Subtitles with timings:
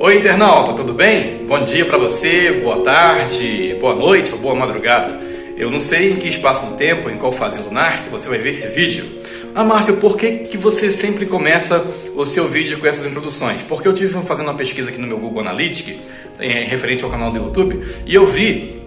[0.00, 1.44] Oi, internauta, tudo bem?
[1.46, 5.20] Bom dia para você, boa tarde, boa noite ou boa madrugada.
[5.54, 8.38] Eu não sei em que espaço do tempo, em qual fase lunar que você vai
[8.38, 9.06] ver esse vídeo.
[9.54, 11.84] Ah, Márcio, por que, que você sempre começa
[12.16, 13.60] o seu vídeo com essas introduções?
[13.60, 15.94] Porque eu tive fazendo uma pesquisa aqui no meu Google Analytics,
[16.40, 18.79] em, referente ao canal do YouTube, e eu vi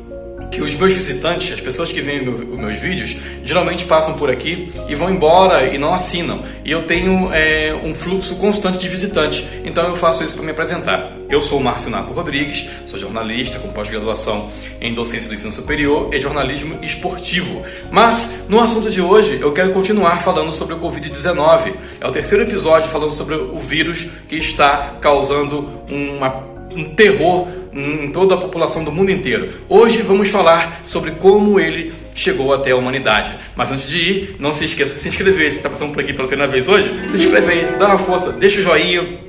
[0.53, 4.71] que os meus visitantes, as pessoas que veem os meus vídeos, geralmente passam por aqui
[4.87, 6.43] e vão embora e não assinam.
[6.63, 10.51] E eu tenho é, um fluxo constante de visitantes, então eu faço isso para me
[10.51, 11.17] apresentar.
[11.29, 16.19] Eu sou Márcio Nato Rodrigues, sou jornalista com pós-graduação em docência do ensino superior e
[16.19, 17.63] jornalismo esportivo.
[17.91, 21.73] Mas no assunto de hoje eu quero continuar falando sobre o Covid-19.
[21.99, 26.43] É o terceiro episódio falando sobre o vírus que está causando uma,
[26.75, 29.49] um terror em toda a população do mundo inteiro.
[29.67, 33.33] Hoje vamos falar sobre como ele chegou até a humanidade.
[33.55, 35.51] Mas antes de ir, não se esqueça de se inscrever.
[35.51, 38.31] Se está passando por aqui pela primeira vez hoje, se inscreve aí, dá uma força,
[38.31, 39.19] deixa o joinha,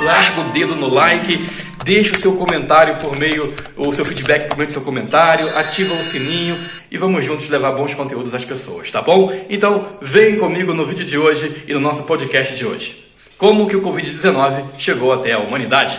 [0.00, 1.44] larga o dedo no like,
[1.84, 5.94] deixa o seu comentário por meio, o seu feedback por meio do seu comentário, ativa
[5.94, 6.58] o sininho
[6.90, 9.32] e vamos juntos levar bons conteúdos às pessoas, tá bom?
[9.48, 13.04] Então, vem comigo no vídeo de hoje e no nosso podcast de hoje.
[13.38, 15.98] Como que o Covid-19 chegou até a humanidade?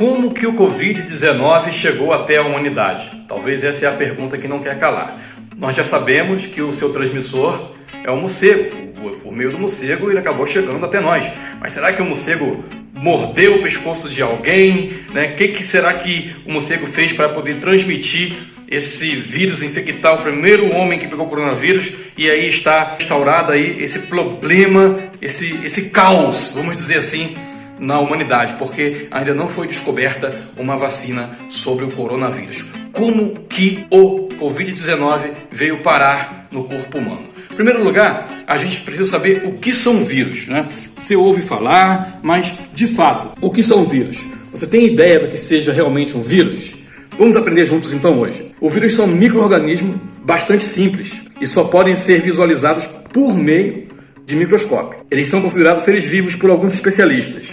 [0.00, 3.10] Como que o Covid-19 chegou até a humanidade?
[3.28, 5.20] Talvez essa é a pergunta que não quer calar.
[5.54, 8.74] Nós já sabemos que o seu transmissor é o morcego.
[9.22, 11.30] Por meio do morcego ele acabou chegando até nós.
[11.60, 15.02] Mas será que o morcego mordeu o pescoço de alguém?
[15.10, 15.34] O né?
[15.34, 18.34] que, que será que o morcego fez para poder transmitir
[18.70, 23.82] esse vírus, infectar o primeiro homem que pegou o coronavírus e aí está instaurado aí
[23.82, 27.36] esse problema, esse, esse caos, vamos dizer assim,
[27.80, 32.66] na humanidade, porque ainda não foi descoberta uma vacina sobre o coronavírus.
[32.92, 37.24] Como que o Covid-19 veio parar no corpo humano?
[37.50, 40.46] Em primeiro lugar, a gente precisa saber o que são vírus.
[40.46, 40.68] Né?
[40.96, 44.18] Você ouve falar, mas de fato, o que são vírus?
[44.52, 46.72] Você tem ideia do que seja realmente um vírus?
[47.18, 48.52] Vamos aprender juntos então hoje.
[48.60, 53.88] O vírus são micro-organismos bastante simples e só podem ser visualizados por meio
[54.24, 55.00] de microscópio.
[55.10, 57.48] Eles são considerados seres vivos por alguns especialistas.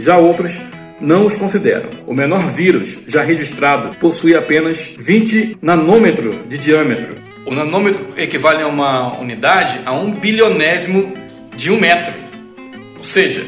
[0.00, 0.58] Já outros
[0.98, 1.90] não os consideram.
[2.06, 7.16] O menor vírus já registrado possui apenas 20 nanômetros de diâmetro.
[7.46, 11.14] O nanômetro equivale a uma unidade a um bilionésimo
[11.54, 12.14] de um metro.
[12.96, 13.46] Ou seja,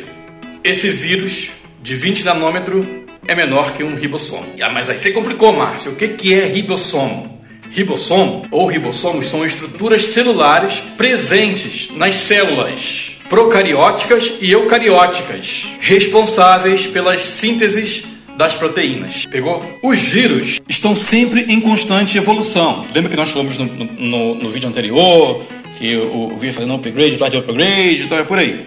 [0.62, 1.50] esse vírus
[1.82, 2.86] de 20 nanômetros
[3.26, 4.46] é menor que um ribossomo.
[4.60, 5.92] Ah, mas aí você complicou, Márcio.
[5.92, 7.40] O que é ribossomo?
[7.70, 18.04] Ribossomo ou ribossomos são estruturas celulares presentes nas células procarióticas e eucarióticas, responsáveis pelas sínteses
[18.36, 19.24] das proteínas.
[19.24, 19.64] Pegou?
[19.82, 22.86] Os vírus estão sempre em constante evolução.
[22.94, 25.42] Lembra que nós falamos no, no, no vídeo anterior
[25.78, 28.66] que o, o vírus fazendo upgrade, lá de upgrade, então é por aí.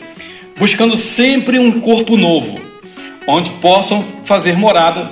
[0.57, 2.59] Buscando sempre um corpo novo,
[3.27, 5.11] onde possam fazer morada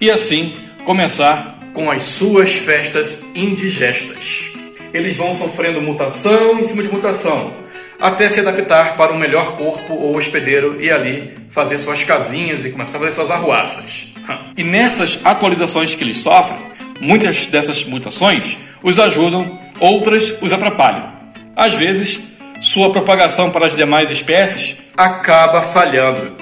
[0.00, 0.54] e assim
[0.86, 4.53] começar com as suas festas indigestas.
[4.94, 7.64] Eles vão sofrendo mutação em cima de mutação
[8.00, 12.70] até se adaptar para um melhor corpo ou hospedeiro e ali fazer suas casinhas e
[12.70, 14.12] começar a fazer suas arruaças.
[14.56, 16.58] E nessas atualizações que eles sofrem,
[17.00, 21.12] muitas dessas mutações os ajudam, outras os atrapalham.
[21.56, 22.20] Às vezes,
[22.60, 26.36] sua propagação para as demais espécies acaba falhando.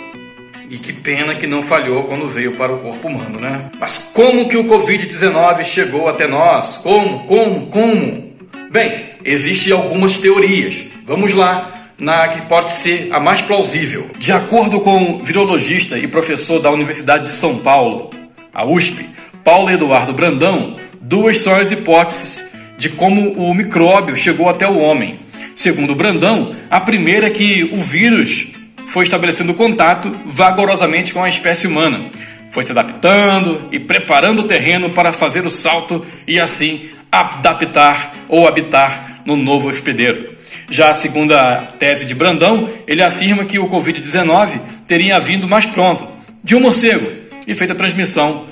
[0.70, 3.70] E que pena que não falhou quando veio para o corpo humano, né?
[3.80, 6.78] Mas como que o Covid-19 chegou até nós?
[6.82, 7.20] Como?
[7.20, 7.66] Como?
[7.66, 8.31] Como?
[8.72, 10.84] Bem, existem algumas teorias.
[11.04, 14.10] Vamos lá na que pode ser a mais plausível.
[14.16, 18.08] De acordo com o virologista e professor da Universidade de São Paulo,
[18.50, 19.06] a USP,
[19.44, 22.42] Paulo Eduardo Brandão, duas são as hipóteses
[22.78, 25.20] de como o micróbio chegou até o homem.
[25.54, 28.52] Segundo Brandão, a primeira é que o vírus
[28.86, 32.06] foi estabelecendo contato vagarosamente com a espécie humana,
[32.50, 38.48] foi se adaptando e preparando o terreno para fazer o salto e assim adaptar ou
[38.48, 40.32] habitar no novo hospedeiro.
[40.70, 46.08] Já a segunda tese de Brandão, ele afirma que o Covid-19 teria vindo mais pronto,
[46.42, 47.06] de um morcego,
[47.46, 48.46] e feito a transmissão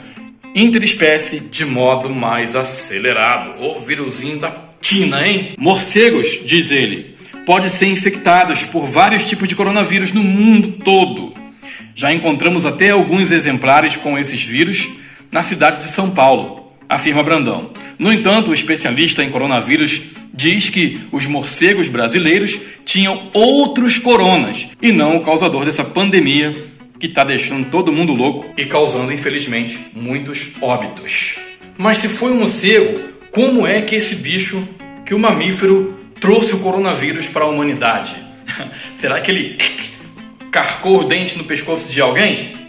[0.54, 3.62] interespécie de modo mais acelerado.
[3.62, 5.54] O vírusinho da China, hein?
[5.56, 7.14] Morcegos, diz ele,
[7.46, 11.32] podem ser infectados por vários tipos de coronavírus no mundo todo.
[11.94, 14.88] Já encontramos até alguns exemplares com esses vírus
[15.30, 16.59] na cidade de São Paulo,
[16.90, 17.70] afirma Brandão.
[17.96, 20.02] No entanto, o especialista em coronavírus
[20.34, 26.64] diz que os morcegos brasileiros tinham outros coronas e não o causador dessa pandemia
[26.98, 31.36] que está deixando todo mundo louco e causando, infelizmente, muitos óbitos.
[31.78, 34.62] Mas se foi um morcego, como é que esse bicho,
[35.06, 38.14] que o mamífero, trouxe o coronavírus para a humanidade?
[39.00, 39.56] Será que ele
[40.50, 42.59] carcou o dente no pescoço de alguém?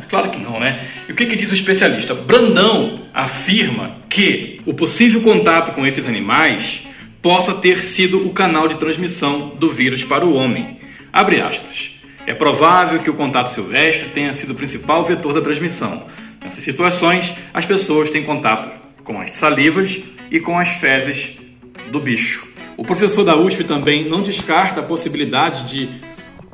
[0.08, 0.88] Claro que não, né?
[1.08, 2.14] E o que, que diz o especialista?
[2.14, 6.82] Brandão afirma que o possível contato com esses animais
[7.20, 10.78] possa ter sido o canal de transmissão do vírus para o homem.
[11.12, 11.92] Abre aspas.
[12.26, 16.06] É provável que o contato silvestre tenha sido o principal vetor da transmissão.
[16.42, 18.70] Nessas situações, as pessoas têm contato
[19.04, 19.98] com as salivas
[20.30, 21.36] e com as fezes
[21.90, 22.46] do bicho.
[22.76, 25.88] O professor da USP também não descarta a possibilidade de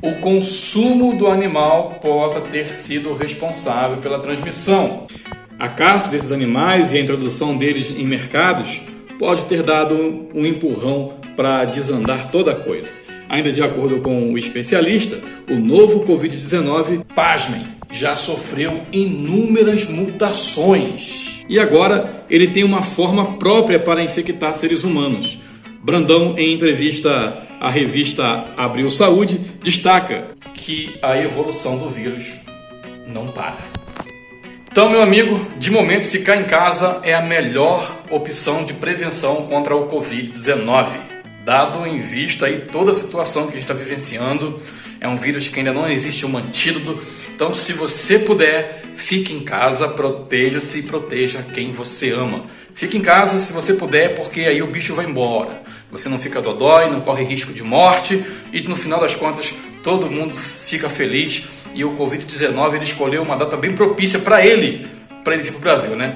[0.01, 5.07] o consumo do animal possa ter sido responsável pela transmissão.
[5.59, 8.81] A caça desses animais e a introdução deles em mercados
[9.17, 12.89] pode ter dado um empurrão para desandar toda a coisa.
[13.27, 15.19] Ainda de acordo com o especialista,
[15.49, 17.61] o novo Covid-19, pasmem,
[17.91, 21.43] já sofreu inúmeras mutações.
[21.49, 25.37] E agora ele tem uma forma própria para infectar seres humanos.
[25.83, 32.25] Brandão, em entrevista à revista Abril Saúde, destaca que a evolução do vírus
[33.07, 33.79] não para.
[34.71, 39.75] Então, meu amigo, de momento ficar em casa é a melhor opção de prevenção contra
[39.75, 40.87] o Covid-19,
[41.43, 44.59] dado em vista aí toda a situação que a gente está vivenciando.
[45.01, 47.01] É um vírus que ainda não existe um antídoto.
[47.33, 52.43] Então, se você puder, fique em casa, proteja-se e proteja quem você ama.
[52.75, 55.63] Fique em casa se você puder, porque aí o bicho vai embora.
[55.91, 59.53] Você não fica dodói, não corre risco de morte e no final das contas
[59.83, 64.87] todo mundo fica feliz e o Covid-19 ele escolheu uma data bem propícia para ele,
[65.23, 66.15] para ele vir para o Brasil, né?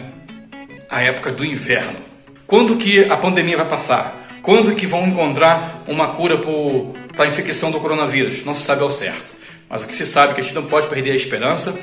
[0.89, 1.97] A época do inverno.
[2.45, 4.21] Quando que a pandemia vai passar?
[4.43, 6.37] Quando que vão encontrar uma cura
[7.15, 8.43] para a infecção do coronavírus?
[8.45, 9.32] Não se sabe ao certo.
[9.73, 11.75] Mas o que se sabe é que a gente não pode perder a esperança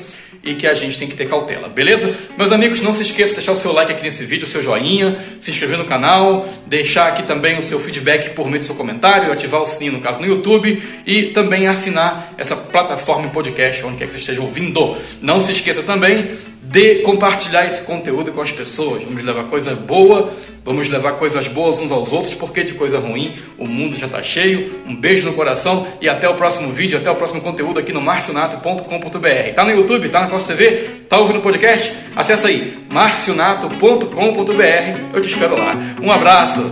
[0.45, 2.15] e que a gente tem que ter cautela, beleza?
[2.39, 4.63] Meus amigos, não se esqueça de deixar o seu like aqui nesse vídeo, o seu
[4.63, 8.77] joinha, se inscrever no canal, deixar aqui também o seu feedback por meio do seu
[8.77, 13.85] comentário, ativar o sininho no caso no YouTube e também assinar essa plataforma em podcast
[13.85, 14.97] onde quer que você esteja ouvindo.
[15.21, 16.31] Não se esqueça também
[16.71, 19.03] de compartilhar esse conteúdo com as pessoas.
[19.03, 20.33] Vamos levar coisa boa,
[20.65, 24.23] vamos levar coisas boas uns aos outros, porque de coisa ruim o mundo já está
[24.23, 24.73] cheio.
[24.87, 28.01] Um beijo no coração e até o próximo vídeo, até o próximo conteúdo aqui no
[28.01, 29.55] marcionato.com.br.
[29.55, 31.93] Tá no YouTube, tá na Costa TV, tá ouvindo o podcast?
[32.15, 34.15] Acesse aí marcionato.com.br.
[35.13, 35.75] Eu te espero lá.
[36.01, 36.71] Um abraço.